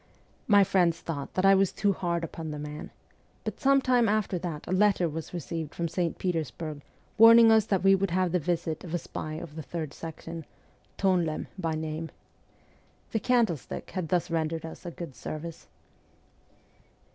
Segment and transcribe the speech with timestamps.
[0.47, 2.89] My friends thought that I was too hard upon the man,
[3.43, 6.17] but some time after that a letter was WESTERN EUROPE 293 received from St.
[6.17, 6.81] Petersburg
[7.19, 10.47] warning us that we would have the visit of a spy of the Third Section
[10.97, 12.09] Tohnlehm by name.
[13.11, 15.67] The candlestick had thus rendered us a good service.